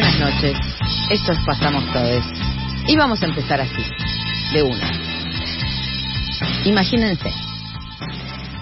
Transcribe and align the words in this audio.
Buenas 0.00 0.20
noches. 0.20 0.56
Esto 1.10 1.32
es 1.32 1.38
Pasamos 1.44 1.84
Todes. 1.92 2.24
Y 2.86 2.94
vamos 2.94 3.20
a 3.20 3.26
empezar 3.26 3.60
así, 3.60 3.82
de 4.52 4.62
una. 4.62 4.92
Imagínense, 6.64 7.32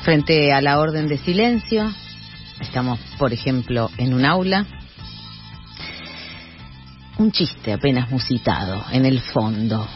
frente 0.00 0.54
a 0.54 0.62
la 0.62 0.78
orden 0.78 1.08
de 1.08 1.18
silencio, 1.18 1.92
estamos, 2.58 2.98
por 3.18 3.34
ejemplo, 3.34 3.90
en 3.98 4.14
un 4.14 4.24
aula, 4.24 4.64
un 7.18 7.30
chiste 7.32 7.74
apenas 7.74 8.10
musitado 8.10 8.86
en 8.90 9.04
el 9.04 9.20
fondo, 9.20 9.86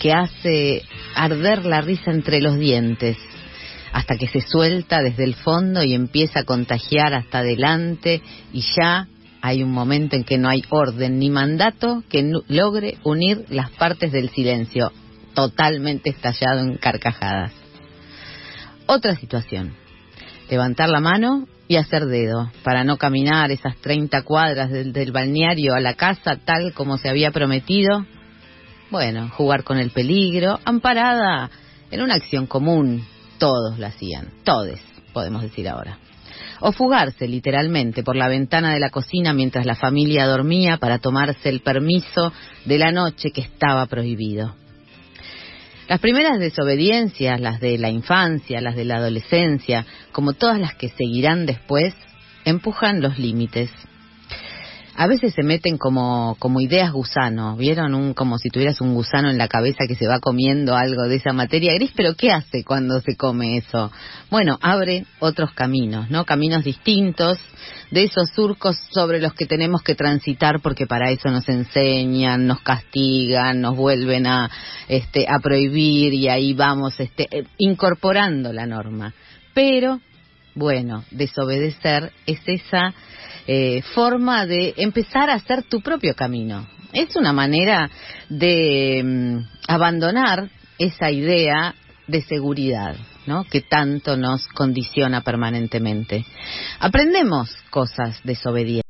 que 0.00 0.12
hace 0.12 0.82
arder 1.14 1.66
la 1.66 1.82
risa 1.82 2.10
entre 2.10 2.40
los 2.40 2.58
dientes, 2.58 3.16
hasta 3.92 4.16
que 4.16 4.26
se 4.26 4.40
suelta 4.40 5.02
desde 5.02 5.22
el 5.22 5.36
fondo 5.36 5.84
y 5.84 5.94
empieza 5.94 6.40
a 6.40 6.44
contagiar 6.44 7.14
hasta 7.14 7.38
adelante 7.38 8.20
y 8.52 8.64
ya 8.76 9.06
hay 9.42 9.62
un 9.62 9.70
momento 9.70 10.16
en 10.16 10.24
que 10.24 10.38
no 10.38 10.48
hay 10.48 10.64
orden 10.68 11.18
ni 11.18 11.30
mandato 11.30 12.02
que 12.08 12.30
logre 12.48 12.98
unir 13.04 13.46
las 13.48 13.70
partes 13.70 14.12
del 14.12 14.30
silencio, 14.30 14.92
totalmente 15.34 16.10
estallado 16.10 16.60
en 16.60 16.76
carcajadas. 16.76 17.52
Otra 18.86 19.16
situación, 19.16 19.74
levantar 20.50 20.88
la 20.88 21.00
mano 21.00 21.46
y 21.68 21.76
hacer 21.76 22.06
dedo 22.06 22.50
para 22.64 22.84
no 22.84 22.96
caminar 22.96 23.50
esas 23.50 23.76
30 23.76 24.22
cuadras 24.22 24.70
del, 24.70 24.92
del 24.92 25.12
balneario 25.12 25.74
a 25.74 25.80
la 25.80 25.94
casa 25.94 26.36
tal 26.44 26.72
como 26.74 26.98
se 26.98 27.08
había 27.08 27.30
prometido. 27.30 28.04
Bueno, 28.90 29.28
jugar 29.30 29.62
con 29.62 29.78
el 29.78 29.90
peligro, 29.90 30.58
amparada 30.64 31.48
en 31.90 32.02
una 32.02 32.16
acción 32.16 32.46
común, 32.46 33.06
todos 33.38 33.78
la 33.78 33.88
hacían, 33.88 34.30
todes, 34.44 34.80
podemos 35.12 35.42
decir 35.42 35.68
ahora 35.68 35.98
o 36.60 36.72
fugarse 36.72 37.28
literalmente 37.28 38.02
por 38.02 38.16
la 38.16 38.28
ventana 38.28 38.72
de 38.72 38.80
la 38.80 38.90
cocina 38.90 39.32
mientras 39.32 39.66
la 39.66 39.74
familia 39.74 40.26
dormía 40.26 40.76
para 40.78 40.98
tomarse 40.98 41.48
el 41.48 41.60
permiso 41.60 42.32
de 42.64 42.78
la 42.78 42.92
noche 42.92 43.30
que 43.30 43.40
estaba 43.40 43.86
prohibido. 43.86 44.54
Las 45.88 46.00
primeras 46.00 46.38
desobediencias, 46.38 47.40
las 47.40 47.60
de 47.60 47.76
la 47.76 47.90
infancia, 47.90 48.60
las 48.60 48.76
de 48.76 48.84
la 48.84 48.96
adolescencia, 48.96 49.84
como 50.12 50.34
todas 50.34 50.60
las 50.60 50.74
que 50.76 50.88
seguirán 50.90 51.46
después, 51.46 51.94
empujan 52.44 53.00
los 53.00 53.18
límites 53.18 53.70
a 55.00 55.06
veces 55.06 55.32
se 55.32 55.42
meten 55.42 55.78
como, 55.78 56.36
como 56.38 56.60
ideas 56.60 56.92
gusano, 56.92 57.56
¿vieron? 57.56 57.94
Un, 57.94 58.12
como 58.12 58.36
si 58.36 58.50
tuvieras 58.50 58.82
un 58.82 58.92
gusano 58.92 59.30
en 59.30 59.38
la 59.38 59.48
cabeza 59.48 59.86
que 59.88 59.94
se 59.94 60.06
va 60.06 60.18
comiendo 60.20 60.76
algo 60.76 61.04
de 61.04 61.16
esa 61.16 61.32
materia 61.32 61.72
gris, 61.72 61.90
pero 61.96 62.14
¿qué 62.16 62.30
hace 62.30 62.64
cuando 62.64 63.00
se 63.00 63.16
come 63.16 63.56
eso? 63.56 63.90
Bueno, 64.30 64.58
abre 64.60 65.06
otros 65.18 65.52
caminos, 65.54 66.10
¿no? 66.10 66.26
Caminos 66.26 66.64
distintos 66.64 67.38
de 67.90 68.02
esos 68.02 68.28
surcos 68.36 68.76
sobre 68.90 69.22
los 69.22 69.32
que 69.32 69.46
tenemos 69.46 69.80
que 69.80 69.94
transitar 69.94 70.60
porque 70.60 70.86
para 70.86 71.10
eso 71.10 71.30
nos 71.30 71.48
enseñan, 71.48 72.46
nos 72.46 72.60
castigan, 72.60 73.62
nos 73.62 73.76
vuelven 73.76 74.26
a, 74.26 74.50
este, 74.86 75.24
a 75.26 75.38
prohibir 75.38 76.12
y 76.12 76.28
ahí 76.28 76.52
vamos 76.52 77.00
este, 77.00 77.26
eh, 77.30 77.44
incorporando 77.56 78.52
la 78.52 78.66
norma. 78.66 79.14
Pero, 79.54 79.98
bueno, 80.54 81.04
desobedecer 81.10 82.12
es 82.26 82.40
esa 82.44 82.92
eh, 83.52 83.82
forma 83.96 84.46
de 84.46 84.74
empezar 84.76 85.28
a 85.28 85.34
hacer 85.34 85.64
tu 85.64 85.80
propio 85.80 86.14
camino. 86.14 86.68
Es 86.92 87.16
una 87.16 87.32
manera 87.32 87.90
de 88.28 89.02
mm, 89.04 89.38
abandonar 89.66 90.48
esa 90.78 91.10
idea 91.10 91.74
de 92.06 92.22
seguridad, 92.22 92.94
¿no? 93.26 93.42
Que 93.42 93.60
tanto 93.60 94.16
nos 94.16 94.46
condiciona 94.46 95.22
permanentemente. 95.22 96.24
Aprendemos 96.78 97.50
cosas 97.70 98.20
desobediendo. 98.22 98.84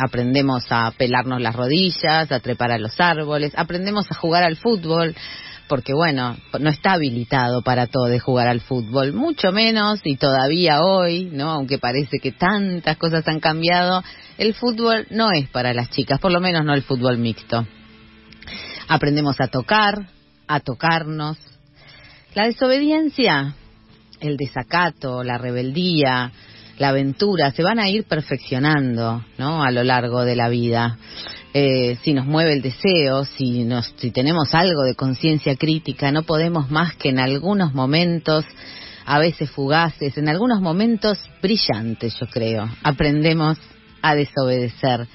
Aprendemos 0.00 0.66
a 0.70 0.90
pelarnos 0.98 1.40
las 1.40 1.54
rodillas, 1.54 2.32
a 2.32 2.40
trepar 2.40 2.72
a 2.72 2.78
los 2.78 2.98
árboles, 3.00 3.52
aprendemos 3.56 4.10
a 4.10 4.16
jugar 4.16 4.42
al 4.42 4.56
fútbol, 4.56 5.14
porque 5.68 5.92
bueno, 5.94 6.36
no 6.58 6.70
está 6.70 6.92
habilitado 6.92 7.62
para 7.62 7.86
todo 7.86 8.06
de 8.06 8.18
jugar 8.18 8.48
al 8.48 8.60
fútbol, 8.60 9.12
mucho 9.12 9.52
menos 9.52 10.00
y 10.04 10.16
todavía 10.16 10.82
hoy, 10.82 11.30
¿no? 11.32 11.50
Aunque 11.50 11.78
parece 11.78 12.18
que 12.18 12.32
tantas 12.32 12.96
cosas 12.96 13.26
han 13.28 13.40
cambiado, 13.40 14.02
el 14.38 14.54
fútbol 14.54 15.06
no 15.10 15.30
es 15.30 15.48
para 15.50 15.74
las 15.74 15.90
chicas, 15.90 16.18
por 16.18 16.32
lo 16.32 16.40
menos 16.40 16.64
no 16.64 16.74
el 16.74 16.82
fútbol 16.82 17.18
mixto. 17.18 17.66
Aprendemos 18.88 19.40
a 19.40 19.48
tocar, 19.48 20.08
a 20.46 20.60
tocarnos. 20.60 21.36
La 22.34 22.46
desobediencia, 22.46 23.54
el 24.20 24.36
desacato, 24.36 25.22
la 25.22 25.38
rebeldía, 25.38 26.32
la 26.78 26.88
aventura 26.90 27.50
se 27.50 27.62
van 27.62 27.78
a 27.78 27.88
ir 27.88 28.04
perfeccionando, 28.04 29.24
¿no? 29.36 29.62
A 29.62 29.70
lo 29.70 29.82
largo 29.82 30.24
de 30.24 30.36
la 30.36 30.48
vida. 30.48 30.96
Eh, 31.54 31.96
si 32.02 32.12
nos 32.12 32.26
mueve 32.26 32.52
el 32.52 32.62
deseo, 32.62 33.24
si, 33.24 33.64
nos, 33.64 33.94
si 33.96 34.10
tenemos 34.10 34.54
algo 34.54 34.82
de 34.82 34.94
conciencia 34.94 35.56
crítica, 35.56 36.12
no 36.12 36.22
podemos 36.22 36.70
más 36.70 36.94
que 36.96 37.08
en 37.08 37.18
algunos 37.18 37.72
momentos, 37.72 38.44
a 39.06 39.18
veces 39.18 39.50
fugaces, 39.50 40.18
en 40.18 40.28
algunos 40.28 40.60
momentos 40.60 41.18
brillantes, 41.40 42.18
yo 42.20 42.26
creo, 42.26 42.68
aprendemos 42.82 43.56
a 44.02 44.14
desobedecer. 44.14 45.08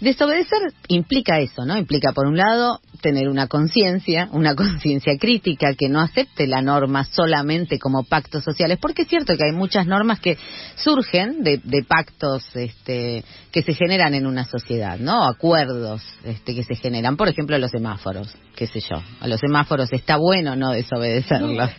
Desobedecer 0.00 0.72
implica 0.86 1.40
eso, 1.40 1.64
¿no? 1.64 1.76
Implica, 1.76 2.12
por 2.12 2.26
un 2.26 2.36
lado, 2.36 2.80
tener 3.00 3.28
una 3.28 3.48
conciencia, 3.48 4.28
una 4.32 4.54
conciencia 4.56 5.18
crítica 5.18 5.74
que 5.74 5.88
no 5.88 6.00
acepte 6.00 6.46
la 6.46 6.62
norma 6.62 7.04
solamente 7.04 7.78
como 7.78 8.04
pactos 8.04 8.44
sociales, 8.44 8.78
porque 8.80 9.02
es 9.02 9.08
cierto 9.08 9.36
que 9.36 9.44
hay 9.44 9.52
muchas 9.52 9.86
normas 9.86 10.20
que 10.20 10.38
surgen 10.76 11.42
de, 11.42 11.60
pactos 11.88 12.44
este, 12.54 13.24
que 13.50 13.62
se 13.62 13.74
generan 13.74 14.14
en 14.14 14.26
una 14.26 14.44
sociedad, 14.44 14.98
¿no? 14.98 15.24
Acuerdos 15.24 16.02
este, 16.24 16.54
que 16.54 16.62
se 16.62 16.76
generan, 16.76 17.16
por 17.16 17.28
ejemplo, 17.28 17.58
los 17.58 17.70
semáforos, 17.70 18.36
qué 18.54 18.66
sé 18.66 18.80
yo. 18.80 19.02
A 19.20 19.26
los 19.26 19.40
semáforos 19.40 19.92
está 19.92 20.16
bueno 20.16 20.54
no 20.54 20.70
desobedecerlos. 20.70 21.70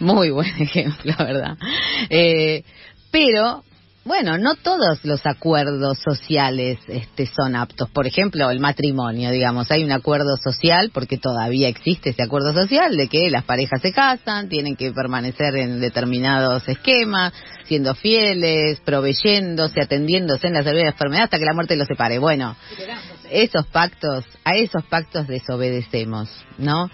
Muy 0.00 0.30
buen 0.30 0.50
ejemplo, 0.62 1.14
¿verdad? 1.18 1.56
Eh, 2.08 2.64
pero 3.10 3.64
bueno, 4.02 4.38
no 4.38 4.54
todos 4.54 5.04
los 5.04 5.26
acuerdos 5.26 5.98
sociales 5.98 6.78
este, 6.88 7.26
son 7.26 7.54
aptos. 7.54 7.90
Por 7.90 8.06
ejemplo, 8.06 8.50
el 8.50 8.58
matrimonio, 8.58 9.30
digamos, 9.30 9.70
hay 9.70 9.84
un 9.84 9.92
acuerdo 9.92 10.38
social, 10.42 10.90
porque 10.94 11.18
todavía 11.18 11.68
existe 11.68 12.10
ese 12.10 12.22
acuerdo 12.22 12.54
social, 12.54 12.96
de 12.96 13.08
que 13.08 13.28
las 13.28 13.44
parejas 13.44 13.82
se 13.82 13.92
casan, 13.92 14.48
tienen 14.48 14.74
que 14.74 14.90
permanecer 14.92 15.54
en 15.56 15.80
determinados 15.80 16.66
esquemas, 16.66 17.34
siendo 17.64 17.94
fieles, 17.94 18.80
proveyéndose, 18.80 19.82
atendiéndose 19.82 20.46
en 20.46 20.54
la 20.54 20.62
salud 20.62 20.78
de 20.78 20.84
la 20.84 20.90
enfermedad 20.92 21.24
hasta 21.24 21.38
que 21.38 21.44
la 21.44 21.54
muerte 21.54 21.76
los 21.76 21.86
separe. 21.86 22.18
Bueno, 22.18 22.56
esos 23.30 23.66
pactos, 23.66 24.24
a 24.44 24.56
esos 24.56 24.82
pactos 24.84 25.26
desobedecemos, 25.28 26.30
¿no? 26.56 26.90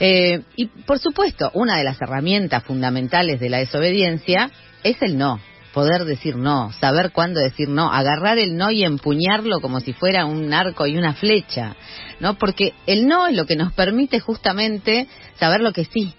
Eh, 0.00 0.42
y 0.56 0.66
por 0.66 0.98
supuesto, 0.98 1.52
una 1.54 1.76
de 1.76 1.84
las 1.84 2.02
herramientas 2.02 2.64
fundamentales 2.64 3.38
de 3.38 3.48
la 3.48 3.58
desobediencia 3.58 4.50
es 4.82 5.00
el 5.02 5.16
no 5.16 5.40
poder 5.78 6.06
decir 6.06 6.34
no, 6.34 6.72
saber 6.72 7.12
cuándo 7.12 7.38
decir 7.38 7.68
no, 7.68 7.92
agarrar 7.92 8.36
el 8.36 8.56
no 8.56 8.72
y 8.72 8.82
empuñarlo 8.82 9.60
como 9.60 9.78
si 9.78 9.92
fuera 9.92 10.26
un 10.26 10.52
arco 10.52 10.88
y 10.88 10.98
una 10.98 11.14
flecha, 11.14 11.76
¿no? 12.18 12.36
Porque 12.36 12.74
el 12.88 13.06
no 13.06 13.28
es 13.28 13.36
lo 13.36 13.46
que 13.46 13.54
nos 13.54 13.72
permite 13.74 14.18
justamente 14.18 15.06
saber 15.38 15.60
lo 15.60 15.72
que 15.72 15.84
sí. 15.84 16.12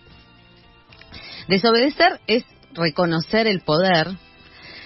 Desobedecer 1.50 2.22
es 2.26 2.46
reconocer 2.74 3.48
el 3.48 3.60
poder 3.60 4.08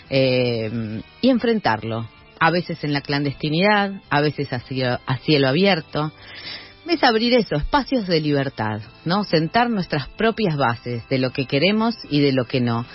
eh, 0.09 1.03
y 1.21 1.29
enfrentarlo, 1.29 2.09
a 2.39 2.49
veces 2.49 2.83
en 2.83 2.93
la 2.93 3.01
clandestinidad, 3.01 4.01
a 4.09 4.21
veces 4.21 4.51
a 4.53 4.59
cielo, 4.61 4.97
a 5.05 5.17
cielo 5.17 5.49
abierto, 5.49 6.11
es 6.87 7.03
abrir 7.03 7.35
eso, 7.35 7.55
espacios 7.55 8.07
de 8.07 8.19
libertad, 8.19 8.81
¿no? 9.05 9.23
Sentar 9.23 9.69
nuestras 9.69 10.09
propias 10.09 10.57
bases 10.57 11.07
de 11.09 11.19
lo 11.19 11.31
que 11.31 11.45
queremos 11.45 11.95
y 12.09 12.21
de 12.21 12.31
lo 12.31 12.45
que 12.45 12.59
no. 12.59 12.87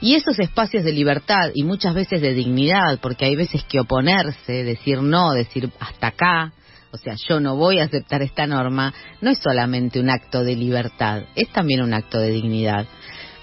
Y 0.00 0.14
esos 0.14 0.38
espacios 0.38 0.84
de 0.84 0.92
libertad 0.92 1.50
y 1.54 1.64
muchas 1.64 1.94
veces 1.94 2.20
de 2.20 2.34
dignidad, 2.34 2.98
porque 3.00 3.24
hay 3.24 3.36
veces 3.36 3.64
que 3.64 3.80
oponerse, 3.80 4.64
decir 4.64 5.00
no, 5.00 5.32
decir 5.32 5.70
hasta 5.80 6.08
acá, 6.08 6.52
o 6.92 6.98
sea, 6.98 7.14
yo 7.28 7.40
no 7.40 7.56
voy 7.56 7.80
a 7.80 7.84
aceptar 7.84 8.22
esta 8.22 8.46
norma, 8.46 8.92
no 9.20 9.30
es 9.30 9.38
solamente 9.38 10.00
un 10.00 10.10
acto 10.10 10.44
de 10.44 10.56
libertad, 10.56 11.24
es 11.34 11.48
también 11.50 11.82
un 11.82 11.94
acto 11.94 12.18
de 12.18 12.30
dignidad. 12.30 12.86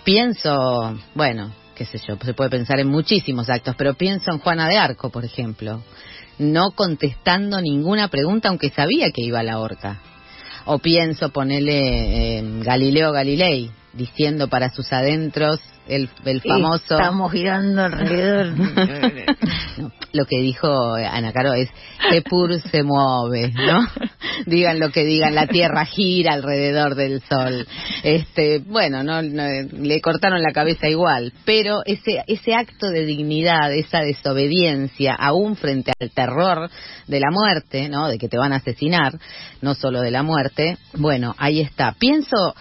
Pienso, 0.03 0.97
bueno, 1.15 1.53
qué 1.75 1.85
sé 1.85 1.99
yo, 2.07 2.17
se 2.23 2.33
puede 2.33 2.49
pensar 2.49 2.79
en 2.79 2.87
muchísimos 2.87 3.49
actos, 3.49 3.75
pero 3.77 3.93
pienso 3.95 4.31
en 4.31 4.39
Juana 4.39 4.67
de 4.67 4.77
Arco, 4.77 5.09
por 5.09 5.25
ejemplo, 5.25 5.83
no 6.39 6.71
contestando 6.71 7.61
ninguna 7.61 8.07
pregunta 8.07 8.49
aunque 8.49 8.69
sabía 8.69 9.11
que 9.11 9.21
iba 9.21 9.39
a 9.39 9.43
la 9.43 9.59
horca. 9.59 10.01
O 10.65 10.79
pienso 10.79 11.29
ponerle 11.29 12.37
en 12.37 12.61
Galileo 12.61 13.11
Galilei, 13.11 13.69
diciendo 13.93 14.47
para 14.47 14.69
sus 14.69 14.91
adentros 14.91 15.59
el, 15.87 16.09
el 16.25 16.41
famoso... 16.41 16.95
Estamos 16.95 17.31
girando 17.31 17.83
alrededor. 17.83 18.53
lo 20.13 20.25
que 20.25 20.39
dijo 20.39 20.93
Ana 20.93 21.33
Caro 21.33 21.53
es, 21.53 21.69
que 22.09 22.21
pur 22.21 22.59
se 22.61 22.83
mueve, 22.83 23.51
¿no? 23.51 23.85
digan 24.45 24.79
lo 24.79 24.91
que 24.91 25.03
digan, 25.03 25.35
la 25.35 25.47
Tierra 25.47 25.85
gira 25.85 26.33
alrededor 26.33 26.95
del 26.95 27.21
Sol. 27.21 27.67
Este, 28.03 28.59
bueno, 28.59 29.03
no, 29.03 29.21
le 29.21 30.01
cortaron 30.01 30.41
la 30.41 30.53
cabeza 30.53 30.87
igual, 30.87 31.33
pero 31.45 31.81
ese 31.85 32.23
ese 32.27 32.53
acto 32.53 32.87
de 32.87 33.05
dignidad, 33.05 33.73
esa 33.73 33.99
desobediencia, 33.99 35.15
aún 35.15 35.55
frente 35.55 35.91
al 35.99 36.11
terror 36.11 36.69
de 37.07 37.19
la 37.19 37.31
muerte, 37.31 37.89
¿no? 37.89 38.07
De 38.07 38.17
que 38.17 38.29
te 38.29 38.37
van 38.37 38.53
a 38.53 38.57
asesinar, 38.57 39.17
no 39.61 39.73
solo 39.73 40.01
de 40.01 40.11
la 40.11 40.23
muerte. 40.23 40.77
Bueno, 40.93 41.35
ahí 41.37 41.59
está. 41.59 41.93
Pienso 41.93 42.55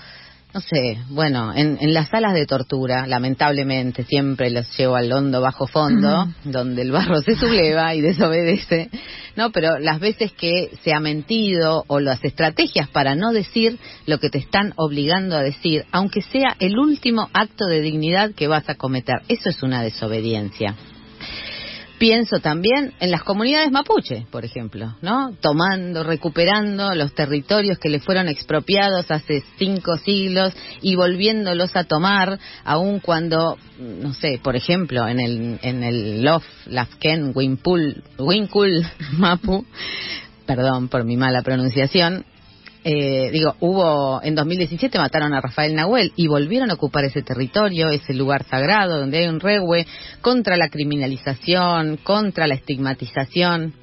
no 0.55 0.61
sé, 0.61 0.99
bueno, 1.09 1.55
en, 1.55 1.79
las 1.95 2.11
salas 2.11 2.35
de 2.35 2.45
tortura, 2.45 3.07
lamentablemente, 3.07 4.05
siempre 4.05 4.51
los 4.51 4.67
llevo 4.77 4.97
al 4.97 5.11
hondo 5.11 5.41
bajo 5.41 5.67
fondo, 5.67 6.29
donde 6.45 6.83
el 6.83 6.93
barro 6.93 7.23
se 7.23 7.37
subleva 7.37 7.95
y 7.95 8.03
desobedece, 8.03 8.91
¿no? 9.35 9.51
Pero 9.51 9.79
las 9.79 9.99
veces 9.99 10.31
que 10.33 10.71
se 10.85 10.93
ha 10.93 11.01
mentido 11.01 11.85
o 11.87 12.01
las 12.01 12.23
estrategias 12.23 12.89
para 12.91 13.15
no 13.15 13.33
decir 13.33 13.79
lo 14.05 14.19
que 14.19 14.29
te 14.29 14.39
están 14.39 14.75
obligando 14.77 15.37
a 15.37 15.43
decir, 15.43 15.87
aunque 15.91 16.21
sea 16.21 16.55
el 16.59 16.79
último 16.79 17.31
acto 17.33 17.65
de 17.65 17.81
dignidad 17.81 18.33
que 18.33 18.47
vas 18.47 18.69
a 18.69 18.75
cometer, 18.75 19.23
eso 19.29 19.49
es 19.49 19.63
una 19.63 19.83
desobediencia 19.83 20.77
pienso 22.03 22.41
también 22.41 22.95
en 22.99 23.13
las 23.13 23.23
comunidades 23.23 23.71
mapuche, 23.71 24.27
por 24.33 24.45
ejemplo, 24.45 24.97
¿no? 25.03 25.37
Tomando, 25.41 26.03
recuperando 26.03 26.97
los 26.97 27.15
territorios 27.15 27.79
que 27.79 27.89
le 27.89 28.01
fueron 28.01 28.27
expropiados 28.27 29.09
hace 29.09 29.45
cinco 29.57 29.97
siglos 29.99 30.53
y 30.81 30.97
volviéndolos 30.97 31.77
a 31.77 31.85
tomar, 31.85 32.41
aun 32.65 32.99
cuando, 32.99 33.57
no 33.79 34.15
sé, 34.15 34.41
por 34.43 34.57
ejemplo, 34.57 35.07
en 35.07 35.21
el, 35.21 35.61
en 35.63 35.85
el 35.85 36.25
Lof, 36.25 36.45
Lafken, 36.67 37.31
Wimpul, 37.37 38.03
Winkul, 38.19 38.85
Mapu, 39.13 39.65
perdón 40.45 40.89
por 40.89 41.05
mi 41.05 41.17
mala 41.17 41.43
pronunciación, 41.43 42.25
eh, 42.85 43.31
digo, 43.31 43.55
hubo, 43.61 44.21
en 44.25 44.35
2017 44.35 44.99
mataron 44.99 45.33
a 45.35 45.41
Rafael 45.41 45.75
Nahuel 45.75 46.13
y 46.17 46.27
volvieron 46.27 46.71
a 46.71 46.75
ocupar 46.75 47.05
ese 47.05 47.23
territorio, 47.23 47.91
ese 47.91 48.13
lugar 48.13 48.45
sagrado 48.45 48.99
donde 48.99 49.19
hay 49.19 49.29
un 49.29 49.39
regue 49.39 49.87
contra 50.21 50.57
la 50.57 50.69
criminalización, 50.69 51.99
contra 51.99 52.49
la 52.49 52.55
estigmatización. 52.55 53.75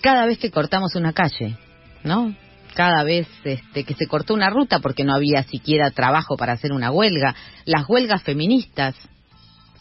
Cada 0.00 0.24
vez 0.24 0.38
que 0.38 0.50
cortamos 0.50 0.94
una 0.94 1.12
calle, 1.12 1.58
¿no? 2.04 2.34
Cada 2.74 3.02
vez 3.04 3.26
este, 3.44 3.84
que 3.84 3.94
se 3.94 4.06
cortó 4.06 4.32
una 4.32 4.48
ruta 4.48 4.78
porque 4.80 5.04
no 5.04 5.14
había 5.14 5.42
siquiera 5.42 5.90
trabajo 5.90 6.36
para 6.36 6.54
hacer 6.54 6.72
una 6.72 6.90
huelga, 6.90 7.34
las 7.66 7.86
huelgas 7.88 8.22
feministas, 8.22 8.94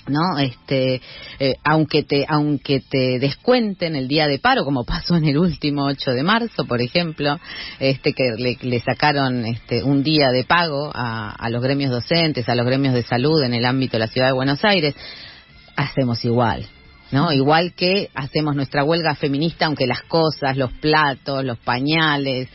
no 0.08 0.38
este 0.38 1.02
eh, 1.40 1.56
aunque 1.64 2.04
te 2.04 2.26
aunque 2.28 2.82
te 2.82 3.20
descuenten 3.20 3.96
el 3.96 4.08
día 4.08 4.28
de 4.28 4.40
paro 4.40 4.64
como 4.64 4.84
pasó 4.86 5.16
en 5.16 5.26
el 5.26 5.38
último 5.38 5.86
8 5.86 6.12
de 6.12 6.24
marzo 6.24 6.66
por 6.66 6.82
ejemplo 6.82 7.40
este 7.80 8.14
que 8.14 8.32
le, 8.38 8.80
sacaron 8.80 9.46
este 9.46 9.84
un 9.84 10.04
día 10.04 10.30
de 10.30 10.44
pago 10.44 10.92
a, 10.94 11.32
a, 11.32 11.50
los 11.50 11.62
gremios 11.62 11.92
docentes 11.92 12.48
a 12.48 12.56
los 12.56 12.66
gremios 12.66 12.94
de 12.94 13.04
salud 13.04 13.44
en 13.44 13.54
el 13.54 13.66
ámbito 13.66 13.94
de 13.94 14.00
la 14.00 14.08
ciudad 14.08 14.28
de 14.28 14.34
Buenos 14.34 14.64
Aires 14.64 14.96
hacemos 15.76 16.24
igual 16.26 16.66
no 17.12 17.32
igual 17.32 17.74
que 17.74 18.10
hacemos 18.14 18.56
nuestra 18.56 18.84
huelga 18.84 19.16
feminista 19.16 19.66
aunque 19.66 19.88
las 19.88 20.04
cosas 20.04 20.58
los 20.58 20.72
platos 20.74 21.44
los 21.44 21.58
pañales 21.60 22.50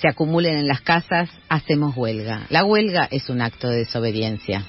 se 0.00 0.08
acumulen 0.08 0.58
en 0.58 0.68
las 0.68 0.82
casas 0.82 1.30
hacemos 1.48 1.96
huelga. 1.96 2.46
La 2.50 2.64
huelga 2.64 3.08
es 3.10 3.30
un 3.30 3.40
acto 3.40 3.68
de 3.68 3.78
desobediencia 3.78 4.66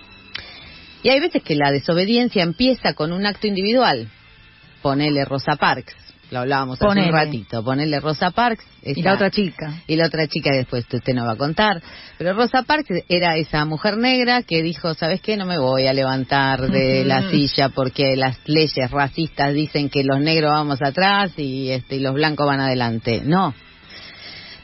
y 1.04 1.10
hay 1.10 1.20
veces 1.20 1.44
que 1.44 1.56
la 1.56 1.72
desobediencia 1.72 2.44
empieza 2.44 2.94
con 2.94 3.12
un 3.12 3.26
acto 3.26 3.48
individual. 3.48 4.10
Ponele 4.82 5.26
Rosa 5.26 5.56
Parks, 5.56 5.96
lo 6.30 6.40
hablábamos 6.40 6.82
hace 6.82 7.00
un 7.00 7.12
ratito, 7.12 7.64
ponele 7.64 8.00
Rosa 8.00 8.32
Parks. 8.32 8.66
y 8.84 9.02
la 9.02 9.14
otra 9.14 9.32
chica. 9.32 9.82
Y 9.88 9.96
la 9.96 10.08
otra 10.08 10.28
chica 10.28 10.52
después 10.52 10.86
usted 10.92 11.14
no 11.14 11.26
va 11.26 11.34
a 11.34 11.38
contar. 11.38 11.82
Pero 12.18 12.34
Rosa 12.34 12.64
Parks 12.64 12.90
era 13.08 13.38
esa 13.38 13.64
mujer 13.66 13.98
negra 13.98 14.44
que 14.44 14.62
dijo, 14.62 14.94
¿sabes 14.94 15.22
qué? 15.22 15.38
No 15.38 15.46
me 15.46 15.58
voy 15.58 15.88
a 15.88 15.94
levantar 15.94 16.70
de 16.70 17.06
la 17.06 17.30
silla 17.30 17.70
porque 17.70 18.16
las 18.18 18.38
leyes 18.46 18.92
racistas 18.92 19.54
dicen 19.54 19.90
que 19.90 20.04
los 20.04 20.20
negros 20.20 20.52
vamos 20.52 20.82
atrás 20.82 21.32
y, 21.38 21.70
este, 21.70 21.96
y 21.96 22.00
los 22.00 22.14
blancos 22.14 22.46
van 22.46 22.60
adelante. 22.60 23.22
No, 23.24 23.54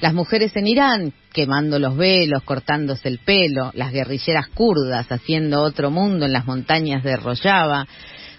las 0.04 0.14
mujeres 0.14 0.54
en 0.58 0.68
Irán 0.68 1.14
quemando 1.32 1.80
los 1.80 1.96
velos, 1.96 2.44
cortándose 2.44 3.08
el 3.08 3.20
pelo, 3.20 3.72
las 3.74 3.94
guerrilleras 3.94 4.50
kurdas 4.50 5.10
haciendo 5.10 5.62
otro 5.62 5.92
mundo 5.92 6.26
en 6.26 6.34
las 6.34 6.46
montañas 6.46 7.06
de 7.06 7.16
Rojava, 7.16 7.88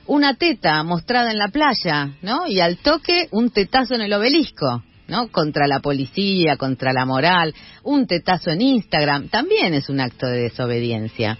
una 0.05 0.35
teta 0.35 0.83
mostrada 0.83 1.31
en 1.31 1.39
la 1.39 1.49
playa, 1.49 2.11
¿no? 2.21 2.47
Y 2.47 2.61
al 2.61 2.77
toque 2.77 3.29
un 3.31 3.49
tetazo 3.49 3.95
en 3.95 4.03
el 4.03 4.13
obelisco, 4.13 4.83
¿no? 5.09 5.29
Contra 5.29 5.67
la 5.67 5.81
policía, 5.81 6.59
contra 6.59 6.93
la 6.93 7.07
moral, 7.07 7.55
un 7.83 8.07
tetazo 8.07 8.51
en 8.51 8.61
Instagram, 8.61 9.29
también 9.29 9.73
es 9.73 9.89
un 9.89 10.01
acto 10.01 10.27
de 10.27 10.43
desobediencia. 10.43 11.39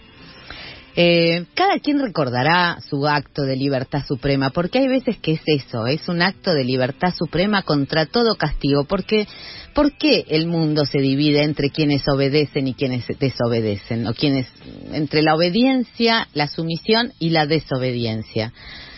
Eh, 0.97 1.47
cada 1.55 1.81
quien 1.81 1.99
recordará 1.99 2.79
su 2.89 3.07
acto 3.09 3.43
de 3.43 3.57
libertad 3.57 4.05
suprema, 4.07 4.51
porque 4.51 4.79
hay 4.79 4.87
veces 4.87 5.19
que 5.19 5.33
es 5.33 5.41
eso, 5.47 5.89
es 5.89 6.09
un 6.09 6.23
acto 6.23 6.55
de 6.55 6.63
libertad 6.63 7.13
suprema 7.13 7.63
contra 7.63 8.07
todo 8.07 8.37
castigo, 8.37 8.85
porque 8.85 9.27
¿por 9.75 9.97
qué 9.97 10.25
el 10.29 10.47
mundo 10.47 10.87
se 10.87 11.01
divide 11.01 11.43
entre 11.43 11.71
quienes 11.71 12.07
obedecen 12.07 12.69
y 12.69 12.75
quienes 12.75 13.05
desobedecen, 13.19 14.07
o 14.07 14.15
quienes 14.15 14.47
entre 14.93 15.23
la 15.23 15.35
obediencia, 15.35 16.29
la 16.33 16.47
sumisión 16.47 17.13
y 17.19 17.31
la 17.31 17.47
desobediencia? 17.47 18.53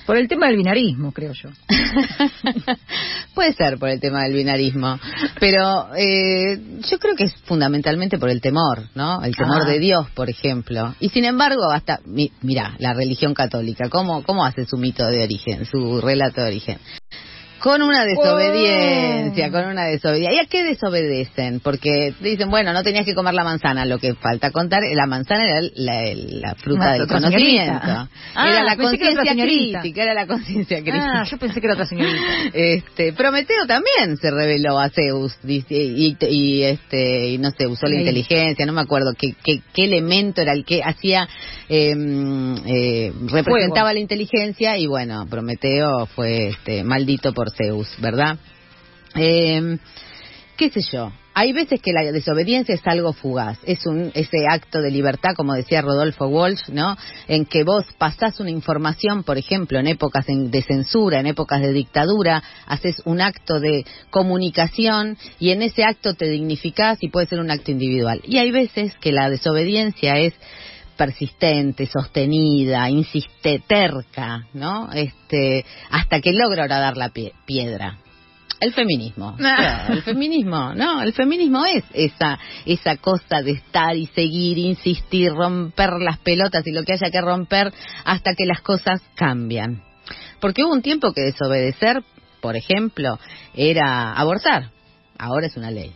Por 0.06 0.17
el 0.17 0.29
tema 0.29 0.47
del 0.47 0.56
binarismo, 0.56 1.12
creo 1.12 1.32
yo. 1.32 1.50
Puede 3.35 3.53
ser 3.55 3.76
por 3.76 3.88
el 3.88 3.99
tema 4.00 4.23
del 4.23 4.35
binarismo, 4.35 4.99
pero 5.41 5.94
eh, 5.97 6.58
yo 6.88 6.99
creo 6.99 7.17
que 7.17 7.25
es 7.25 7.35
fundamentalmente 7.44 8.17
por 8.17 8.31
el 8.31 8.41
temor, 8.41 8.85
¿no? 8.94 9.23
El 9.25 9.35
temor 9.35 9.62
ah. 9.62 9.69
de 9.69 9.81
Dios, 9.81 10.08
por 10.11 10.31
ejemplo. 10.31 10.94
Y 11.00 11.08
sin 11.08 11.25
embargo, 11.25 11.70
hasta, 11.70 12.00
mira, 12.06 12.76
la 12.79 12.94
religión 12.94 13.35
católica, 13.35 13.88
¿cómo, 13.88 14.23
¿cómo 14.23 14.44
hace 14.44 14.64
su 14.64 14.79
mito 14.79 15.05
de 15.06 15.25
origen, 15.25 15.67
su 15.67 16.00
relato 16.00 16.41
de 16.41 16.47
origen? 16.47 16.79
Con 17.66 17.82
una 17.82 18.04
desobediencia, 18.04 19.48
oh. 19.48 19.50
con 19.50 19.64
una 19.64 19.86
desobediencia. 19.86 20.40
¿Y 20.40 20.44
a 20.44 20.48
qué 20.48 20.62
desobedecen? 20.62 21.58
Porque 21.58 22.14
dicen, 22.20 22.48
bueno, 22.48 22.72
no 22.72 22.84
tenías 22.84 23.04
que 23.04 23.12
comer 23.12 23.34
la 23.34 23.42
manzana. 23.42 23.84
Lo 23.84 23.98
que 23.98 24.14
falta 24.14 24.52
contar, 24.52 24.82
la 24.88 25.06
manzana 25.06 25.48
era 25.48 25.68
la, 25.74 26.54
fruta 26.54 26.92
del 26.92 27.08
conocimiento. 27.08 27.80
Ah, 27.82 28.08
era 28.36 28.62
la 28.62 28.76
conciencia 28.76 29.32
crítica, 29.32 30.00
era 30.04 30.14
la 30.14 30.28
conciencia 30.28 30.80
crítica. 30.80 31.22
Ah, 31.22 31.24
yo 31.28 31.38
pensé 31.38 31.60
que 31.60 31.66
era 31.66 31.74
otra 31.74 31.86
señorita. 31.86 32.22
Este, 32.52 33.12
Prometeo 33.12 33.66
también 33.66 34.16
se 34.16 34.30
reveló 34.30 34.78
a 34.78 34.88
Zeus 34.88 35.36
y, 35.44 35.64
y, 35.69 36.62
este, 36.62 37.30
y 37.30 37.38
no 37.38 37.50
sé, 37.50 37.66
usó 37.66 37.88
la 37.88 37.96
inteligencia, 37.96 38.64
no 38.64 38.72
me 38.72 38.82
acuerdo 38.82 39.12
qué, 39.19 39.34
qué, 39.42 39.60
qué 39.74 39.84
elemento 39.86 40.40
era 40.40 40.52
el 40.52 40.64
que 40.64 40.82
hacía, 40.84 41.28
em, 41.69 42.56
eh, 42.64 43.12
representaba 43.26 43.92
la 43.92 43.98
inteligencia 43.98 44.78
y 44.78 44.86
bueno, 44.86 45.26
Prometeo 45.29 46.06
fue 46.06 46.48
este, 46.48 46.84
maldito 46.84 47.32
por 47.32 47.56
Zeus, 47.56 47.89
¿verdad? 48.01 48.39
Eh, 49.15 49.79
¿Qué 50.56 50.70
sé 50.70 50.81
yo? 50.91 51.13
Hay 51.34 51.53
veces 51.53 51.82
que 51.82 51.93
la 51.93 52.01
desobediencia 52.13 52.75
es 52.75 52.81
algo 52.86 53.13
fugaz, 53.13 53.58
es 53.67 53.84
un 53.84 54.10
ese 54.15 54.46
acto 54.48 54.81
de 54.81 54.91
libertad, 54.91 55.34
como 55.36 55.53
decía 55.53 55.82
Rodolfo 55.82 56.29
Walsh, 56.29 56.70
¿no? 56.70 56.96
En 57.29 57.44
que 57.44 57.63
vos 57.63 57.84
pasás 57.98 58.41
una 58.41 58.48
información, 58.48 59.22
por 59.22 59.36
ejemplo, 59.36 59.79
en 59.79 59.86
épocas 59.86 60.25
de 60.27 60.63
censura, 60.63 61.20
en 61.20 61.27
épocas 61.27 61.60
de 61.60 61.75
dictadura, 61.75 62.43
haces 62.67 63.03
un 63.05 63.20
acto 63.20 63.60
de 63.60 63.84
comunicación 64.08 65.19
y 65.39 65.51
en 65.51 65.60
ese 65.60 65.84
acto 65.84 66.15
te 66.15 66.27
dignificás 66.27 66.96
y 67.03 67.10
puede 67.10 67.27
ser 67.27 67.41
un 67.41 67.51
acto 67.51 67.70
individual. 67.70 68.22
Y 68.25 68.39
hay 68.39 68.51
veces 68.51 68.94
que 68.98 69.13
la 69.13 69.29
desobediencia 69.29 70.17
es 70.17 70.32
persistente, 70.96 71.86
sostenida, 71.86 72.88
insiste, 72.91 73.62
terca, 73.67 74.46
¿no? 74.55 74.91
Este, 74.93 75.65
hasta 75.91 76.20
que 76.20 76.32
logra 76.32 76.62
ahora 76.62 76.79
dar 76.79 76.96
la 76.96 77.10
piedra. 77.10 77.98
El 78.58 78.72
feminismo. 78.72 79.36
Ah. 79.38 79.88
el 79.91 80.03
feminismo, 80.03 80.74
no, 80.74 81.03
el 81.03 81.12
feminismo 81.12 81.67
es 81.67 81.84
esa 81.93 82.38
esa 82.65 82.96
cosa 82.96 83.43
de 83.43 83.50
estar 83.53 83.94
y 83.96 84.06
seguir, 84.06 84.56
insistir, 84.56 85.31
romper 85.31 85.91
las 86.00 86.19
pelotas 86.19 86.67
y 86.67 86.72
lo 86.72 86.82
que 86.82 86.94
haya 86.94 87.10
que 87.10 87.20
romper 87.20 87.72
hasta 88.05 88.34
que 88.34 88.46
las 88.46 88.62
cosas 88.62 89.03
cambian. 89.15 89.82
Porque 90.41 90.65
hubo 90.65 90.72
un 90.72 90.82
tiempo 90.82 91.12
que 91.12 91.20
desobedecer, 91.22 92.03
por 92.41 92.56
ejemplo, 92.56 93.19
era 93.55 94.12
abortar. 94.12 94.70
Ahora 95.19 95.46
es 95.46 95.56
una 95.56 95.70
ley 95.70 95.93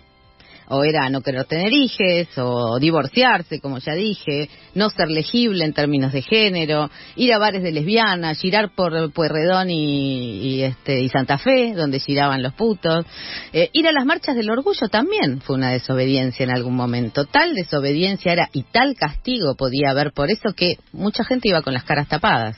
o 0.70 0.84
era 0.84 1.08
no 1.10 1.20
querer 1.20 1.44
tener 1.46 1.72
hijos, 1.72 2.28
o 2.38 2.78
divorciarse, 2.78 3.60
como 3.60 3.78
ya 3.78 3.94
dije, 3.94 4.48
no 4.74 4.88
ser 4.88 5.10
legible 5.10 5.64
en 5.64 5.72
términos 5.72 6.12
de 6.12 6.22
género, 6.22 6.88
ir 7.16 7.32
a 7.32 7.38
bares 7.38 7.62
de 7.64 7.72
lesbianas, 7.72 8.38
girar 8.38 8.72
por 8.74 9.12
Pueyrredón 9.12 9.68
y, 9.70 10.62
este, 10.62 11.00
y 11.00 11.08
Santa 11.08 11.38
Fe, 11.38 11.74
donde 11.74 11.98
giraban 11.98 12.42
los 12.42 12.54
putos, 12.54 13.04
eh, 13.52 13.68
ir 13.72 13.88
a 13.88 13.92
las 13.92 14.06
marchas 14.06 14.36
del 14.36 14.48
orgullo 14.48 14.88
también 14.88 15.40
fue 15.40 15.56
una 15.56 15.70
desobediencia 15.70 16.44
en 16.44 16.50
algún 16.50 16.76
momento. 16.76 17.24
Tal 17.24 17.54
desobediencia 17.54 18.32
era 18.32 18.48
y 18.52 18.62
tal 18.62 18.94
castigo 18.94 19.56
podía 19.56 19.90
haber 19.90 20.12
por 20.12 20.30
eso 20.30 20.52
que 20.54 20.76
mucha 20.92 21.24
gente 21.24 21.48
iba 21.48 21.62
con 21.62 21.74
las 21.74 21.84
caras 21.84 22.08
tapadas. 22.08 22.56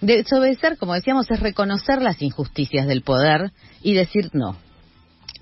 Desobedecer, 0.00 0.76
como 0.78 0.94
decíamos, 0.94 1.28
es 1.30 1.40
reconocer 1.40 2.02
las 2.02 2.22
injusticias 2.22 2.86
del 2.86 3.02
poder 3.02 3.50
y 3.82 3.94
decir 3.94 4.30
no 4.32 4.63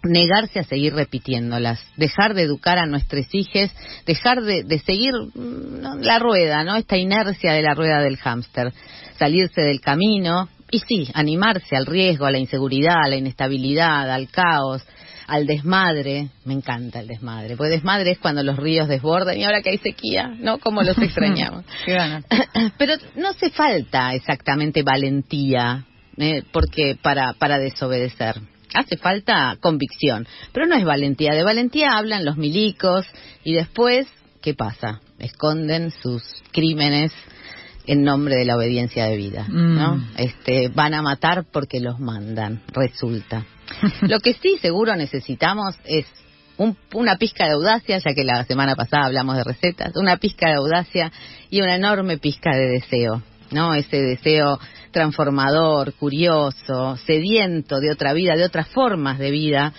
negarse 0.05 0.59
a 0.59 0.65
seguir 0.65 0.95
repitiéndolas, 0.95 1.81
dejar 1.97 2.35
de 2.35 2.43
educar 2.43 2.79
a 2.79 2.87
nuestros 2.87 3.27
hijos, 3.33 3.71
dejar 4.07 4.43
de, 4.43 4.65
de 4.65 4.79
seguir 4.81 5.13
mm, 5.35 6.01
la 6.01 6.19
rueda, 6.19 6.65
¿no? 6.65 6.77
Esta 6.77 6.97
inercia 6.97 7.53
de 7.53 7.63
la 7.63 7.75
rueda 7.75 8.01
del 8.01 8.17
hámster, 8.17 8.73
salirse 9.19 9.61
del 9.61 9.81
camino 9.81 10.49
y 10.71 10.81
sí, 10.81 11.09
animarse 11.15 11.77
al 11.77 11.87
riesgo, 11.87 12.27
a 12.27 12.31
la 12.31 12.39
inseguridad, 12.39 12.97
a 13.05 13.09
la 13.09 13.17
inestabilidad, 13.17 14.11
al 14.11 14.29
caos, 14.31 14.83
al 15.27 15.47
desmadre. 15.47 16.29
Me 16.45 16.55
encanta 16.55 17.01
el 17.01 17.07
desmadre, 17.07 17.57
porque 17.57 17.73
desmadre 17.73 18.13
es 18.13 18.19
cuando 18.19 18.43
los 18.43 18.57
ríos 18.57 18.89
desbordan 18.89 19.39
y 19.39 19.45
ahora 19.45 19.63
que 19.63 19.71
hay 19.71 19.79
sequía, 19.79 20.29
¿no? 20.39 20.59
Como 20.59 20.83
los 20.83 20.99
extrañamos. 21.03 21.65
Pero 22.79 22.95
no 23.17 23.29
hace 23.29 23.51
falta 23.51 24.15
exactamente 24.15 24.83
valentía, 24.83 25.85
¿eh? 26.17 26.43
porque 26.53 26.97
para, 27.01 27.35
para 27.35 27.59
desobedecer 27.59 28.37
hace 28.75 28.97
falta 28.97 29.57
convicción, 29.61 30.27
pero 30.53 30.67
no 30.67 30.77
es 30.77 30.85
valentía. 30.85 31.33
De 31.35 31.43
valentía 31.43 31.97
hablan 31.97 32.25
los 32.25 32.37
milicos 32.37 33.07
y 33.45 33.55
después, 33.55 34.07
¿qué 34.41 34.55
pasa? 34.55 35.01
Esconden 35.19 35.91
sus 35.91 36.23
crímenes 36.53 37.13
en 37.87 38.05
nombre 38.05 38.37
de 38.37 38.45
la 38.45 38.57
obediencia 38.57 39.07
de 39.07 39.17
vida, 39.17 39.47
¿no? 39.49 39.97
Mm. 39.97 40.09
Este, 40.17 40.69
van 40.69 40.95
a 40.95 41.03
matar 41.03 41.45
porque 41.53 41.81
los 41.81 41.99
mandan, 41.99 42.63
resulta. 42.73 43.45
Lo 44.03 44.21
que 44.21 44.35
sí 44.35 44.57
seguro 44.61 44.95
necesitamos 44.95 45.75
es 45.85 46.07
un- 46.59 46.77
una 46.95 47.17
pizca 47.17 47.45
de 47.47 47.53
audacia, 47.53 47.99
ya 47.99 48.15
que 48.15 48.23
la 48.25 48.45
semana 48.45 48.77
pasada 48.77 49.07
hablamos 49.07 49.37
de 49.37 49.45
recetas, 49.45 49.97
una 49.97 50.17
pizca 50.19 50.49
de 50.49 50.55
audacia 50.57 51.11
y 51.51 51.61
una 51.61 51.75
enorme 51.75 52.19
pizca 52.19 52.51
de 52.55 52.69
deseo, 52.69 53.23
¿no? 53.51 53.75
Ese 53.75 54.01
deseo 54.01 54.61
transformador, 54.93 55.95
curioso, 55.95 56.97
sediento 57.07 57.81
de 57.81 57.91
otra 57.91 58.13
vida, 58.13 58.37
de 58.37 58.45
otras 58.45 58.69
formas 58.69 59.19
de 59.19 59.31
vida, 59.31 59.73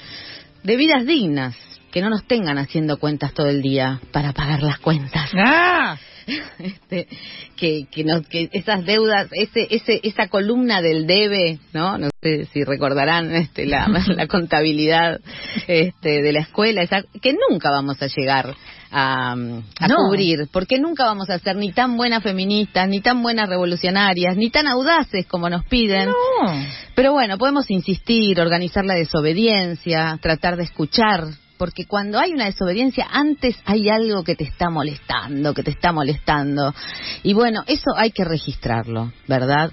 de 0.63 0.75
vidas 0.75 1.05
dignas, 1.05 1.55
que 1.91 2.01
no 2.01 2.09
nos 2.09 2.25
tengan 2.25 2.57
haciendo 2.57 2.97
cuentas 2.97 3.33
todo 3.33 3.47
el 3.47 3.61
día 3.61 4.01
para 4.11 4.33
pagar 4.33 4.63
las 4.63 4.79
cuentas 4.79 5.29
¡Ah! 5.37 5.97
este, 6.59 7.07
que, 7.55 7.85
que, 7.91 8.03
nos- 8.03 8.25
que 8.27 8.49
esas 8.53 8.85
deudas, 8.85 9.27
ese, 9.33 9.67
ese, 9.69 9.99
esa 10.03 10.27
columna 10.27 10.81
del 10.81 11.05
debe, 11.05 11.59
¿no? 11.73 11.97
No 11.97 12.09
sé 12.21 12.45
si 12.53 12.63
recordarán 12.63 13.35
este, 13.35 13.65
la, 13.65 13.87
la 14.07 14.27
contabilidad 14.27 15.19
este, 15.67 16.21
de 16.21 16.33
la 16.33 16.39
escuela, 16.39 16.81
esa, 16.81 17.03
que 17.21 17.35
nunca 17.49 17.69
vamos 17.71 18.01
a 18.01 18.07
llegar 18.07 18.55
a, 18.93 19.31
a 19.31 19.87
No. 19.87 19.95
cubrir, 20.07 20.47
porque 20.51 20.79
nunca 20.79 21.05
vamos 21.05 21.29
a 21.29 21.39
ser 21.39 21.55
ni 21.55 21.71
tan 21.71 21.97
buenas 21.97 22.21
feministas, 22.21 22.87
ni 22.87 23.01
tan 23.01 23.23
buenas 23.23 23.49
revolucionarias, 23.49 24.37
ni 24.37 24.49
tan 24.51 24.67
audaces 24.67 25.25
como 25.25 25.49
nos 25.49 25.65
piden. 25.65 26.09
No. 26.09 26.13
Pero 26.95 27.11
bueno, 27.11 27.37
podemos 27.37 27.69
insistir, 27.71 28.39
organizar 28.39 28.85
la 28.85 28.93
desobediencia, 28.93 30.17
tratar 30.21 30.55
de 30.57 30.63
escuchar, 30.63 31.25
porque 31.57 31.85
cuando 31.85 32.19
hay 32.19 32.31
una 32.33 32.45
desobediencia, 32.45 33.07
antes 33.11 33.55
hay 33.65 33.89
algo 33.89 34.23
que 34.23 34.35
te 34.35 34.43
está 34.43 34.69
molestando, 34.69 35.53
que 35.53 35.63
te 35.63 35.71
está 35.71 35.91
molestando. 35.91 36.73
Y 37.23 37.33
bueno, 37.33 37.63
eso 37.67 37.91
hay 37.95 38.11
que 38.11 38.23
registrarlo, 38.25 39.11
¿verdad? 39.27 39.71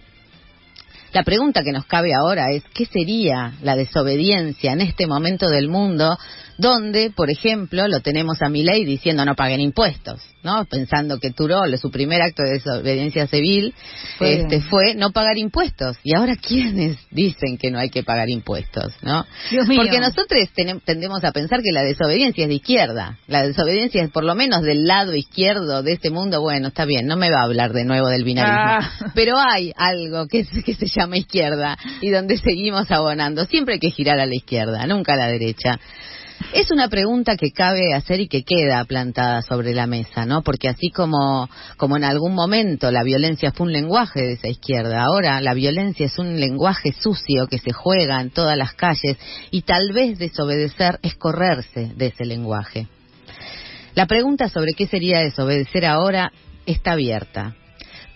La 1.13 1.25
pregunta 1.25 1.65
que 1.65 1.73
nos 1.73 1.87
cabe 1.87 2.11
ahora 2.15 2.45
es, 2.55 2.63
¿qué 2.73 2.87
sería 2.87 3.55
la 3.63 3.75
desobediencia 3.75 4.73
en 4.73 4.81
este 4.81 5.09
momento 5.09 5.49
del 5.49 5.69
mundo 5.69 6.17
donde, 6.61 7.11
por 7.11 7.31
ejemplo, 7.31 7.89
lo 7.89 8.01
tenemos 8.01 8.43
a 8.43 8.49
Milei 8.49 8.85
diciendo 8.85 9.25
no 9.25 9.35
paguen 9.35 9.61
impuestos, 9.61 10.21
¿no? 10.43 10.65
Pensando 10.67 11.19
que 11.19 11.31
Turol, 11.31 11.77
su 11.79 11.91
primer 11.91 12.21
acto 12.23 12.43
de 12.43 12.53
desobediencia 12.53 13.27
civil, 13.27 13.75
Fue- 14.19 14.41
este, 14.43 14.61
fue 14.61 14.95
no 14.95 15.11
pagar 15.11 15.39
impuestos. 15.39 15.97
Y 16.05 16.15
ahora, 16.15 16.37
¿quiénes 16.37 16.99
dicen 17.11 17.57
que 17.57 17.71
no 17.71 17.79
hay 17.79 17.89
que 17.89 18.03
pagar 18.03 18.29
impuestos, 18.29 18.93
no? 19.03 19.25
Dios 19.51 19.67
mío. 19.69 19.81
Porque 19.83 19.99
nosotros 20.01 20.39
tendemos 20.85 21.25
a 21.25 21.33
pensar 21.33 21.61
que 21.63 21.73
la 21.73 21.83
desobediencia 21.83 22.43
es 22.45 22.49
de 22.49 22.55
izquierda. 22.57 23.19
La 23.27 23.43
desobediencia 23.47 24.03
es 24.03 24.11
por 24.11 24.25
lo 24.25 24.35
menos 24.35 24.63
del 24.63 24.87
lado 24.87 25.15
izquierdo 25.15 25.83
de 25.83 25.93
este 25.93 26.11
mundo. 26.11 26.41
Bueno, 26.41 26.69
está 26.69 26.85
bien, 26.85 27.07
no 27.07 27.17
me 27.17 27.31
va 27.31 27.41
a 27.41 27.45
hablar 27.45 27.73
de 27.73 27.85
nuevo 27.85 28.09
del 28.09 28.25
binarismo. 28.25 28.59
Ah. 28.61 29.13
Pero 29.15 29.39
hay 29.39 29.73
algo 29.77 30.27
que, 30.27 30.41
es- 30.41 30.49
que 30.65 30.75
se 30.75 30.87
llama 30.87 31.17
izquierda 31.17 31.79
y 32.01 32.11
donde 32.11 32.37
seguimos 32.37 32.91
abonando. 32.91 33.45
Siempre 33.47 33.75
hay 33.75 33.81
que 33.81 33.91
girar 33.91 34.21
a 34.21 34.27
la 34.27 34.35
izquierda, 34.35 34.87
nunca 34.87 35.15
a 35.15 35.17
la 35.17 35.29
derecha. 35.29 35.79
Es 36.53 36.71
una 36.73 36.89
pregunta 36.89 37.37
que 37.37 37.53
cabe 37.53 37.95
hacer 37.95 38.21
y 38.21 38.29
que 38.29 38.43
queda 38.43 38.85
plantada 38.85 39.41
sobre 39.43 39.73
la 39.73 39.87
mesa, 39.87 40.27
¿no? 40.27 40.43
Porque 40.43 40.69
así 40.69 40.91
como, 40.91 41.49
como 41.77 41.97
en 41.97 42.05
algún 42.05 42.35
momento 42.35 42.91
la 42.91 43.05
violencia 43.05 43.53
fue 43.53 43.67
un 43.67 43.73
lenguaje 43.73 44.21
de 44.21 44.33
esa 44.33 44.49
izquierda, 44.49 45.05
ahora 45.05 45.41
la 45.41 45.55
violencia 45.55 46.07
es 46.07 46.19
un 46.19 46.41
lenguaje 46.41 46.93
sucio 46.93 47.47
que 47.47 47.59
se 47.59 47.73
juega 47.73 48.21
en 48.21 48.31
todas 48.31 48.57
las 48.57 48.75
calles 48.75 49.17
y 49.51 49.63
tal 49.63 49.93
vez 49.93 50.19
desobedecer 50.19 50.99
es 51.03 51.15
correrse 51.15 51.93
de 51.95 52.07
ese 52.07 52.25
lenguaje. 52.25 52.89
La 53.95 54.07
pregunta 54.07 54.49
sobre 54.49 54.73
qué 54.73 54.87
sería 54.87 55.21
desobedecer 55.21 55.85
ahora 55.85 56.33
está 56.67 56.93
abierta, 56.93 57.55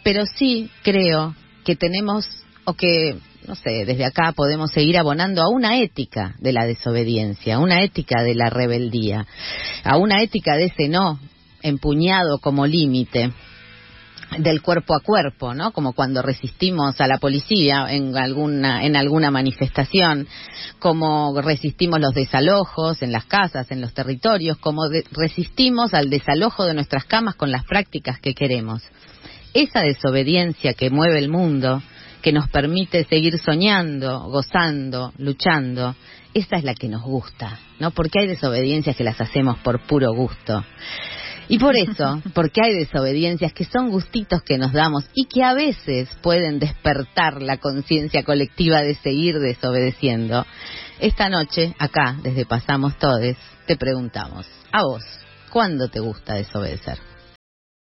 pero 0.03 0.25
sí 0.27 0.71
creo 0.83 1.37
que 1.65 1.77
tenemos 1.77 2.27
o 2.65 2.75
que 2.75 3.17
no 3.47 3.55
sé, 3.55 3.85
desde 3.85 4.05
acá 4.05 4.33
podemos 4.33 4.71
seguir 4.71 4.99
abonando 4.99 5.43
a 5.43 5.49
una 5.49 5.79
ética 5.79 6.35
de 6.39 6.53
la 6.53 6.65
desobediencia, 6.67 7.57
a 7.57 7.59
una 7.59 7.83
ética 7.83 8.23
de 8.23 8.35
la 8.35 8.51
rebeldía, 8.51 9.27
a 9.85 9.97
una 9.97 10.23
ética 10.23 10.57
de 10.57 10.67
ese 10.67 10.89
no 10.89 11.19
empuñado 11.63 12.39
como 12.39 12.67
límite 12.67 13.33
del 14.39 14.63
cuerpo 14.63 14.95
a 14.95 15.01
cuerpo, 15.01 15.55
¿no? 15.55 15.71
Como 15.73 15.93
cuando 15.93 16.21
resistimos 16.21 17.01
a 17.01 17.07
la 17.07 17.19
policía 17.19 17.87
en 17.91 18.17
alguna 18.17 18.85
en 18.85 18.97
alguna 18.97 19.31
manifestación, 19.31 20.27
como 20.79 21.41
resistimos 21.41 22.01
los 22.01 22.15
desalojos 22.15 23.03
en 23.03 23.13
las 23.13 23.27
casas, 23.27 23.71
en 23.71 23.81
los 23.81 23.93
territorios, 23.95 24.57
como 24.59 24.89
de- 24.89 25.05
resistimos 25.13 25.95
al 25.95 26.11
desalojo 26.11 26.65
de 26.65 26.75
nuestras 26.75 27.05
camas 27.05 27.37
con 27.37 27.51
las 27.53 27.65
prácticas 27.65 28.19
que 28.19 28.35
queremos. 28.35 28.83
Esa 29.53 29.81
desobediencia 29.83 30.75
que 30.75 30.91
mueve 30.91 31.19
el 31.19 31.29
mundo, 31.29 31.81
que 32.25 32.33
nos 32.33 32.49
permite 32.49 33.05
seguir 33.05 33.39
soñando, 33.39 34.31
gozando, 34.31 35.13
luchando, 35.19 35.95
esa 36.33 36.57
es 36.57 36.65
la 36.65 36.75
que 36.75 36.89
nos 36.89 37.03
gusta, 37.03 37.59
¿no? 37.79 37.91
Porque 37.91 38.21
hay 38.21 38.27
desobediencias 38.27 38.97
que 38.97 39.05
las 39.05 39.21
hacemos 39.21 39.59
por 39.59 39.81
puro 39.81 40.11
gusto. 40.15 40.65
Y 41.51 41.59
por 41.59 41.77
eso, 41.77 42.23
porque 42.35 42.63
hay 42.65 42.73
desobediencias 42.73 43.53
que 43.53 43.67
son 43.67 43.91
gustitos 43.91 44.43
que 44.43 44.57
nos 44.57 44.73
damos 44.73 45.05
y 45.13 45.27
que 45.27 45.45
a 45.45 45.53
veces 45.53 46.09
pueden 46.23 46.59
despertar 46.59 47.43
la 47.43 47.59
conciencia 47.59 48.23
colectiva 48.23 48.81
de 48.81 48.95
seguir 48.95 49.39
desobedeciendo. 49.39 50.47
Esta 51.01 51.29
noche, 51.29 51.75
acá, 51.79 52.17
desde 52.23 52.47
Pasamos 52.47 52.97
Todes, 52.97 53.37
te 53.67 53.77
preguntamos, 53.77 54.47
a 54.73 54.83
vos, 54.83 55.05
¿cuándo 55.51 55.89
te 55.89 56.01
gusta 56.01 56.37
desobedecer? 56.37 57.14